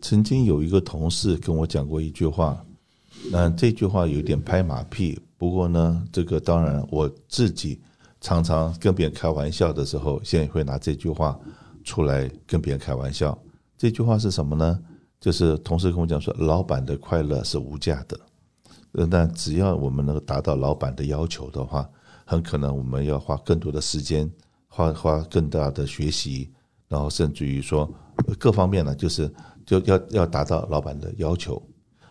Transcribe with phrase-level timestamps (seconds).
[0.00, 2.64] 曾经有一个同事跟我讲过一句话，
[3.30, 5.20] 那这句话有点拍马屁。
[5.36, 7.80] 不过呢，这个当然我自己
[8.20, 11.38] 常常跟别人开玩笑的时候，现在会拿这句话
[11.84, 13.38] 出来跟别人开玩笑。
[13.78, 14.78] 这句话是什么呢？
[15.18, 18.18] 就是同事跟我讲说，老板的快乐是无价的。
[19.10, 21.88] 但只要我们能够达到老板的要求的话，
[22.24, 24.30] 很可能我们要花更多的时间，
[24.68, 26.50] 花花更大的学习，
[26.88, 27.90] 然后甚至于说
[28.38, 29.32] 各方面呢，就是
[29.70, 31.62] 就要要达到老板的要求。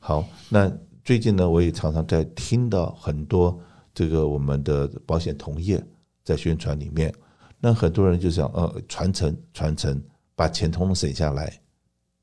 [0.00, 0.68] 好，那
[1.04, 3.56] 最近呢，我也常常在听到很多
[3.94, 5.80] 这个我们的保险同业
[6.24, 7.14] 在宣传里面，
[7.60, 10.02] 那很多人就想呃传承传承，
[10.34, 11.60] 把钱通通省下来，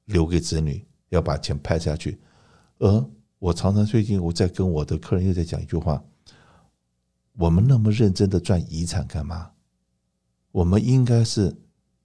[0.05, 2.19] 留给子女，要把钱派下去，
[2.79, 3.09] 而。
[3.41, 5.99] 我常常最近我在跟我的客人又在讲一句话：
[7.33, 9.49] 我们那么认真的赚遗产干嘛？
[10.51, 11.51] 我们应该是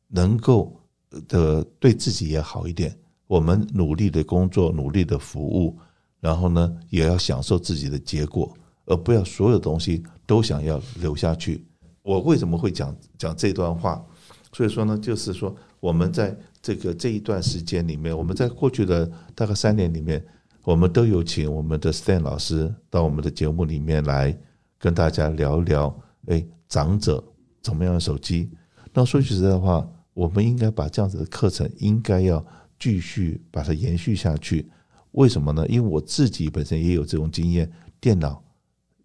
[0.08, 0.80] 能够
[1.28, 2.98] 的对自己也好一点。
[3.26, 5.76] 我们努力的工作，努力的服务，
[6.20, 8.52] 然后呢，也要享受自己的结果，
[8.84, 11.64] 而不要所有东西都想要留下去。
[12.02, 14.04] 我为什么会讲讲这段话？
[14.52, 20.24] 所以说呢，就是说我们在这个这一段时间里面，我们在过去的大概三年里面。
[20.64, 24.36] 我们都有请我们的 Stan 老师到我们的节目里面来
[24.80, 27.22] 跟大家聊聊，哎，长者
[27.62, 28.50] 怎么样的手机？
[28.92, 32.44] 那说句实在话，我们应该把这样子的课程应该要
[32.78, 34.68] 继续把它延续下去。
[35.12, 35.66] 为什么呢？
[35.68, 38.42] 因为我自己本身也有这种经验，电脑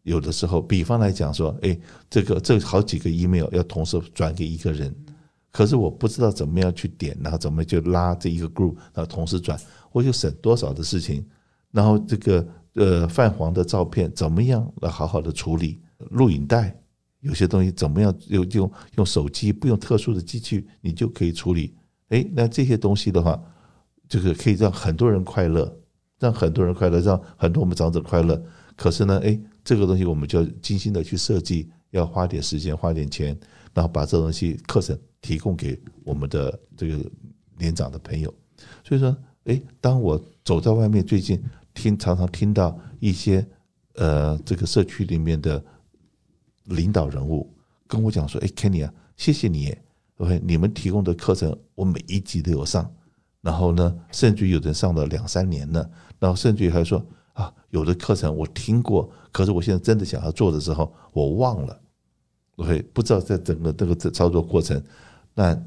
[0.04, 1.78] 有的时候，比方来讲说，哎，
[2.10, 4.94] 这个这好几个 email 要同时转给一个人，
[5.52, 9.58] 可是我不知道怎么样去点，然后怎么就拉这一个 group，然后同时转，
[9.92, 11.26] 我就省多少的事情。
[11.72, 15.80] 然后这个呃泛黄的照片怎么样来好好的处理？
[16.10, 16.76] 录影带
[17.22, 21.74] 有些东西怎么样用用用手机不用特殊的机器你就可以处理？
[22.10, 23.42] 哎，那这些东西的话，
[24.12, 25.73] 这个可以让很多人快乐，
[26.20, 28.44] 让很多人快乐，让很多我们长者快乐。
[28.76, 33.28] 可是呢，哎，这个东西我们就要精心的去设计，要花点时间花点钱，
[33.74, 36.97] 然后把这东西课程提供给我们的这个
[37.58, 38.34] 年长的朋友。
[38.84, 39.16] 所以说，
[39.46, 41.41] 哎，当我走在外面最近。
[41.74, 43.47] 听常常听到一些
[43.96, 45.63] 呃，这个社区里面的
[46.66, 47.50] 领导人物
[47.88, 49.74] 跟我讲说：“哎，Kenny 啊，谢谢你
[50.18, 52.94] ，OK，你们提供的课程我每一集都有上，
[53.41, 57.03] 然后呢，甚至有人上了两三年了，然后甚至还说
[57.34, 61.81] 啊，有的课程我听过，可是我现在真的想要做的时候，我忘了
[62.57, 64.81] ，OK，不知道在整个这个操作过程，
[65.34, 65.59] 那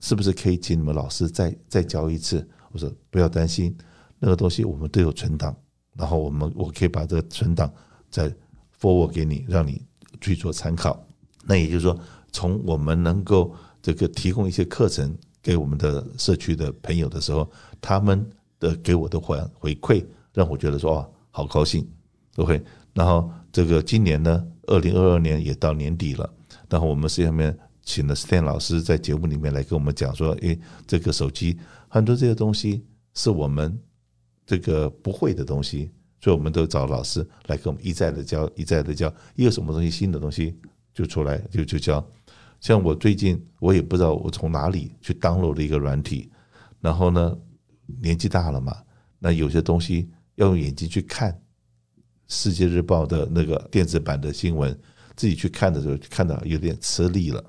[0.00, 3.74] 是不是可以请你们老师再再教一次？”我说：“不要担心。”
[4.18, 5.54] 那个东西我们都有存档，
[5.94, 7.72] 然后我们我可以把这个存档
[8.10, 8.34] 再
[8.80, 9.80] forward 给你，让你
[10.20, 11.06] 去做参考。
[11.44, 11.96] 那也就是说，
[12.32, 15.16] 从我们能够这个提供一些课程
[15.46, 17.48] 给我们的社区的朋友的时候，
[17.80, 21.88] 他们的给我的回回馈，让我觉得说哇，好高兴
[22.34, 22.60] ，OK。
[22.92, 26.28] 然后这个今年呢，二零二二年也到年底了，
[26.68, 32.84] 然后我们下面请了 Stan 老师在节目里面来跟我们讲说，诶，这个手机很多这些东西
[33.14, 33.78] 是我们。
[34.48, 35.90] 这个不会的东西，
[36.20, 39.12] 所以我们都找老师来给我们一再的教，一再的教。
[39.34, 40.56] 一有什么东西新的东西
[40.94, 42.04] 就出来就就教。
[42.66, 46.28] 像我最近我也不知道我从哪里去 download 了一个软体，
[46.80, 47.38] 然后呢，
[48.02, 48.76] 年纪大了嘛，
[49.20, 51.30] 那有些东西要用眼睛去看，
[52.26, 54.76] 《世界日报》的那个电子版的新闻，
[55.14, 57.44] 自己去看的时候看到有点吃力了，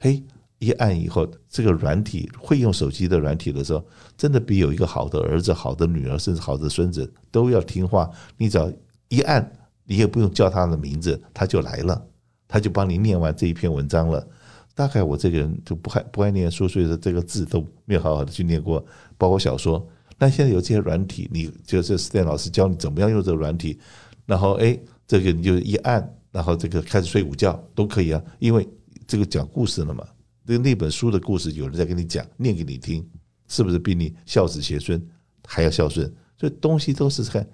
[0.00, 0.24] 嘿。
[0.60, 3.84] 一按以后，这个软体会用手机的软体的时候，
[4.16, 8.10] 真的比有一个好的儿子、好的女儿，甚至好的孙子都要听话。
[8.38, 8.72] 你只要
[9.08, 9.52] 一按，
[9.84, 12.06] 你也不用叫他的名字，他就来了，
[12.48, 14.26] 他就帮你念完这一篇文章了。
[14.74, 18.84] 大概我这个人就不爱不爱念书，所以说这个字都没有好好的去念过，
[19.16, 19.86] 包括小说。
[20.18, 23.78] 但现在有这些软体，你就是 Stan 老师教你怎么样用这个软体，
[24.26, 28.68] 然后哎，这个你就一按，然后这个开始睡午觉都可以啊，因为
[29.06, 30.06] 这个讲故事了嘛。
[30.44, 33.04] 那那本书的故事，有人在跟你讲，念给你听，
[33.48, 35.00] 是不是比你孝子贤孙
[35.46, 36.12] 还要孝顺？
[36.36, 37.46] 所以东西都是看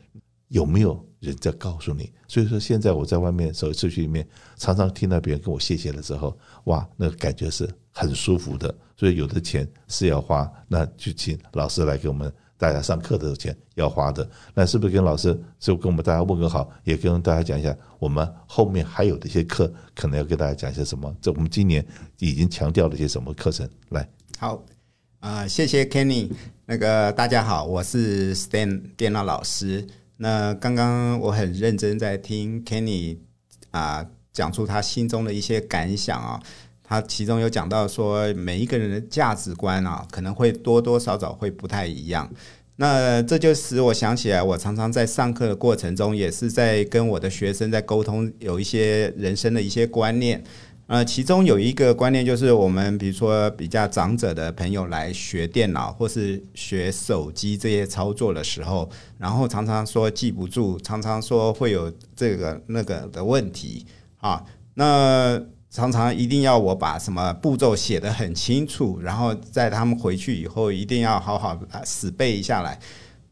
[0.51, 2.13] 有没有人在告诉你。
[2.29, 4.25] 所以说，现在我在外面走社区里面，
[4.57, 8.73] 常常听到别人跟我谢谢的时候，哇，那个感觉是很舒服的。
[8.97, 12.31] 所以有的钱是要花，那就请老师来给我们。
[12.61, 21.11] 大家上课的钱要花的，那是不是跟老师就跟我们大家问个好，也跟大家讲一下，我们后面还有的一些课，可能要跟大家讲些什么？
[21.23, 21.83] 这我们今年
[22.19, 23.67] 已经强调了一些什么课程？
[23.89, 24.07] 来，
[24.39, 24.63] 好，
[25.21, 26.31] 啊、谢谢 Kenny。
[26.67, 29.87] 那个大家好，我是 Stan 电脑老师。
[30.23, 33.17] 那刚刚我很认真在听 Kenny
[33.71, 36.39] 啊、讲出他心中的一些感想啊。
[36.85, 42.31] 他其中有讲到说，每一个人的价值观啊，可能会多多少少会不太一样。
[42.77, 50.45] 那这就使我想起来，我常常在上课的过程中，也是在跟我的学生在沟通，有一些人生的一些观念。
[50.91, 64.45] 呃，其中有一个观念就是，我们比如说比较长者的朋友来学电脑或是学手机这些操作的时候，然后常常说记不住，常常说会有这个那个的问题啊。
[64.75, 65.41] 那
[65.71, 72.77] 常常一定要我把什么步骤写得很清楚，然后在他们回去以后一定要好好死背下来。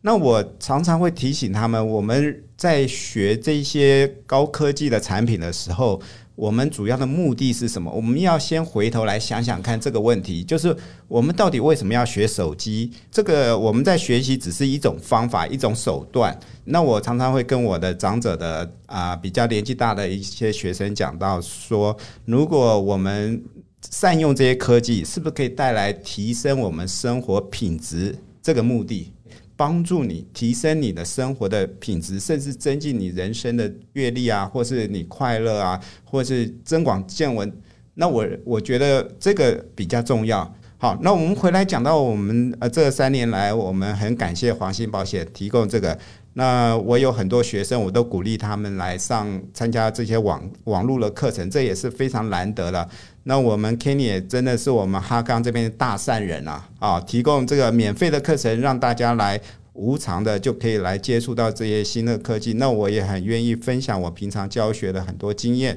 [0.03, 6.01] 那我常常会提醒他们，我们在学这些高科技的产品的时候。
[6.39, 7.91] 我们主要的目的是什么？
[7.91, 10.75] 我们要先回头来想想看这个问题，就是
[11.09, 12.93] 我们到底为什么要学手机？
[13.11, 16.39] 这个我们在学习只是一种方法，一种手段。
[16.65, 23.43] 那我常常会跟我的长者的啊、比较年纪大的一些学生讲到说，如果我们
[23.91, 29.13] 善用这些科技，是不是可以带来提升我们生活品质这个目的？
[29.59, 37.53] 帮助你提升你的生活的品质，甚至增进你人生的阅历啊，或是你快乐啊，或是增广见闻。
[37.95, 40.55] 那我我觉得这个比较重要。
[40.77, 45.99] 好，那我们回来讲到我们呃这三年来，我们很感谢华兴保险提供这个。
[46.39, 52.89] 那我有很多学生，我都鼓励他们来上参加这些网网络的课程，这也是非常难得的。
[53.25, 56.69] 那我们 Kenny 也真的是我们哈刚这边的大善人啊！
[56.79, 59.41] 啊，提供这个免费的课程，让大家来
[59.73, 62.53] 无偿的就可以来接触到这些新的科技。
[62.53, 65.77] 那我也很愿意分享我平常教学的很多经验。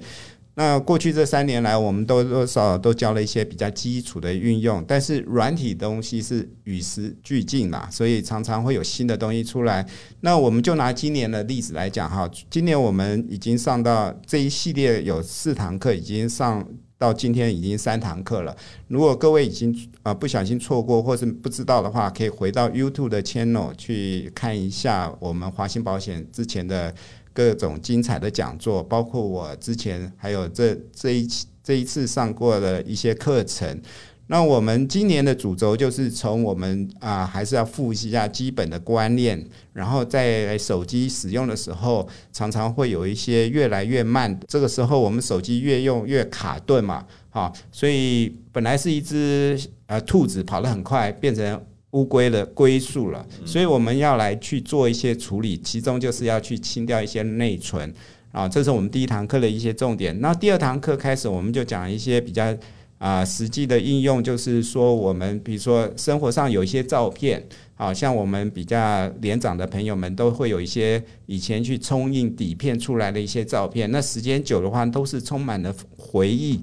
[0.56, 9.88] 那过去这三年来，我们都多少都教了一些比较基础的运用，但是软体东西是与时俱进嘛，所以常常会有新的东西出来。
[10.19, 18.54] 那我们就拿今年的例子来讲哈，今年我们已经上到这一系列有四堂课，已经上到今天已经三堂课了。
[18.89, 19.74] 如果各位已经
[20.04, 26.94] 啊不小心错过或是不知道的话，可以回到 YouTube 的 channel 去看一下我们华兴保险之前的。
[27.33, 31.28] 各种精彩的讲座，包括我之前还有这这一
[31.63, 33.81] 这一次上过的一些课程。
[34.28, 44.39] 那我们今年的主轴就是从我们啊，还是要复习一下基本的观念，然后在手机使用的时候，常常会有一些越来越慢。
[44.48, 51.62] 这个时候，我们手机越用越卡顿嘛，好，所以本来是一只呃兔子跑得很快，变成。
[51.92, 57.94] 乌龟的龟速了，所以我们要来去做一些处理，其中就是要去清掉一些内存。
[58.32, 60.18] 啊，这是我们第一堂课的一些重点。
[60.22, 62.56] 那第二堂课开始，我们就讲一些比较
[62.98, 67.46] 啊实际的应用，就是说我们比如说生活上有一些照片，
[67.76, 76.62] 好像我们比较年长的朋友们都会有一些以前去冲印底片出来的一些照片，那时间久的话都是充满了回忆，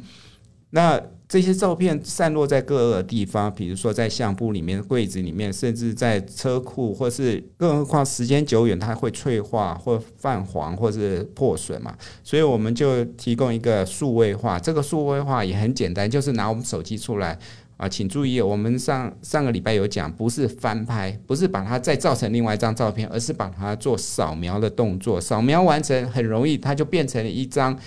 [0.71, 1.03] 那。
[1.31, 11.95] 这些照片散落在各个地方，比如说在相簿里面、柜子里面，甚至在车库，或是更何况时间久远，它会脆化或泛黄或是破损嘛。
[12.25, 17.39] 所以我们就提供一个数位化，这个数位化也很简单，就是拿我们手机出来
[17.77, 27.79] 啊，请注意，我们上上个礼拜有讲，不是翻拍，不是把它再造成另外一张照片，而是把它做扫描的动作，扫描完成很容易，它就变成了一张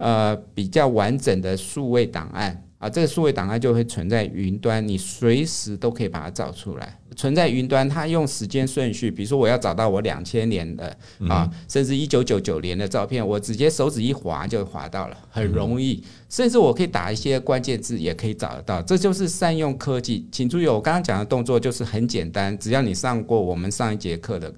[0.00, 2.64] 呃比较完整的数位档案。
[2.80, 6.98] 啊，这个数位档案就会存在云端，你随时都可以把它找出来。
[7.14, 10.96] 存在云端，它用时间顺序，比如说我要找到我两千年的
[11.28, 16.02] 啊，甚至一九九九年的照片，我直接手指一划就划到了，很容易。
[16.30, 18.80] 甚至我可以打一些关键字，也可以找得到。
[18.80, 20.26] 这就是善用科技。
[20.32, 24.50] 请注意，我刚刚讲的动作就是很简单，只要你上过我们上一节课的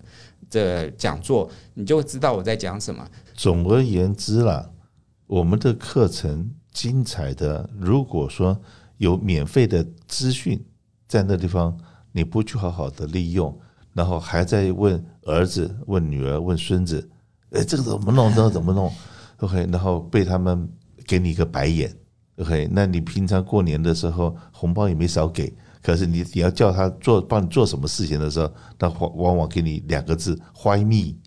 [0.48, 3.04] 这讲座，你就知道我在讲什么。
[3.34, 4.70] 总而言之啦，
[5.32, 6.50] 我们的课程。
[6.72, 8.58] 精彩的，如果说
[8.96, 10.58] 有免费的资讯
[11.06, 11.76] 在那地方，
[12.12, 13.54] 你不去好好的利用，
[13.92, 17.06] 然后还在问儿子、问女儿、问孙子，
[17.50, 18.34] 哎，这个怎么弄？
[18.34, 18.90] 这个怎么弄
[19.40, 20.66] ？OK，然后被他们
[21.06, 21.94] 给你一个白眼
[22.38, 31.18] ，OK，那你平常过年的时候红包也没少给，可是你你要叫他做帮你做什么事情的时候，他往往给你两个字：Why me？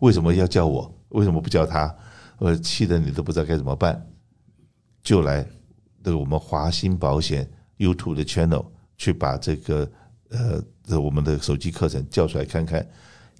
[0.00, 0.94] 为什么要叫我？
[1.08, 1.94] 为什么不叫他？
[2.42, 4.04] 呃，气的你都不知道该怎么办。
[5.00, 5.46] 就来
[6.02, 9.88] 这个我们华鑫保险 YouTube 的 channel 去把这个
[10.28, 12.84] 呃这我们的手机课程叫出来看看，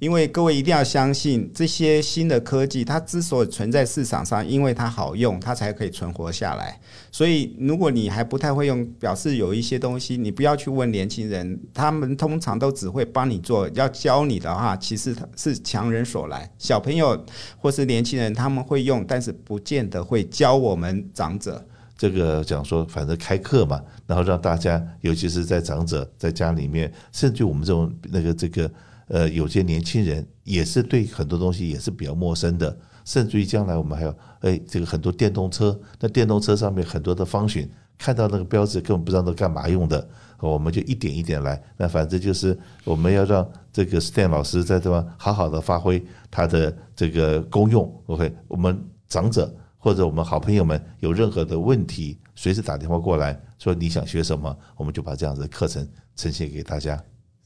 [0.02, 6.76] 因为各位一定要相信这些新的科技，它之所以存在市场上，因为它好用，它才可以存活下来。
[7.12, 16.50] 所以如果你还不太会用，表示有一些东西你不要去问年轻人，他们通常都只会帮你做，要教你的话，其实是强人所难。
[16.58, 17.24] 小朋友
[17.56, 21.64] 或是年轻人他们会用，但是不见得会教我们长者。
[21.96, 28.68] 这个讲说，反正开课嘛，然后让大家，尤其是在长者在家里面，甚至我们这种那个这个
[29.12, 40.08] 呃，有些年轻人也是对很多东西也是比较陌生的，甚至于将来我们还有哎，这个很多电动车，那电动车上面很多的 function，看到那个标志根本不知道都干嘛用的，
[40.40, 49.54] 我们就一点一点来，那反正就是我们要让这个 Stan 老师在这边好好的发挥他的这个功用，OK，我们长者。
[49.84, 57.02] 或者我们好朋友们有任何的问题，随时打电话过来，说你想学什么，我们就把这样子的课程呈现给大家。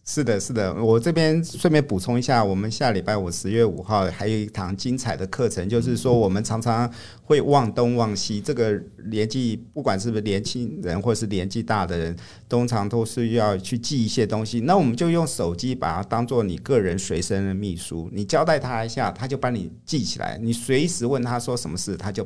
[0.08, 6.88] 是的，是的，我这边顺便补充一下，我们下礼拜五十月五号还有一堂精彩的课程，就是说我们常常
[7.24, 12.16] 会忘东忘西，这个年纪不管是不是年轻人或是年纪大的人，
[12.48, 14.60] 通常都是要去记一些东西。
[14.60, 20.38] 那我们就用手机把它当做你个人随身的秘书，你交代他一下，他就帮你记起来。
[20.40, 22.24] 你随时问他说什么事，他就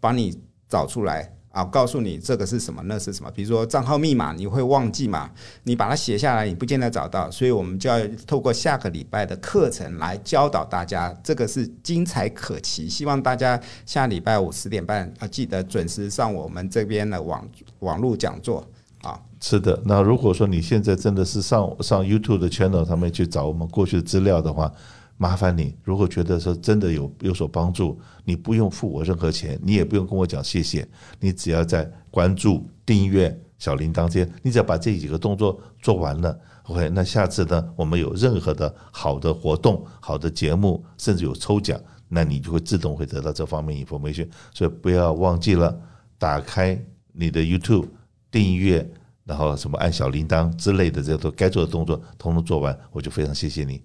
[0.00, 0.36] 帮你
[0.68, 1.32] 找出来。
[1.52, 3.30] 啊，告诉你这个是什么，那是什么？
[3.30, 5.30] 比如说账号密码，你会忘记嘛？
[5.64, 12.88] 你把它写下来，你不见得找到，所以我们就要透过下个礼拜的课程来教导大家，这个是精彩可期。
[12.88, 17.46] 希望大家下礼拜五十点半啊，记得准时上我们这边的网
[17.80, 18.66] 网络讲座
[19.02, 19.20] 啊。
[19.40, 24.72] 是的，那如果说你现在真的是上上 YouTube 的 channel 上面去找我们过去的资料的话。
[25.16, 30.86] 麻烦你，如果觉得说真的有有所帮助，你不用付我任何钱，你也不用跟我讲谢谢，
[31.20, 44.28] 你只要在关注、订阅、小铃铛这些，你只要把这几个动作做完了，OK，那下次呢，我们有任何的好的活动、好的节目，甚至有抽奖，那你就会自动会得到这方面 information。
[44.52, 45.80] 所以不要忘记了，
[46.18, 46.76] 打开
[47.12, 47.86] 你的 YouTube
[48.28, 48.90] 订阅，
[49.24, 53.80] 然后什么按小铃铛之类的，这都该做的动作，统统做完，我就非常谢谢你。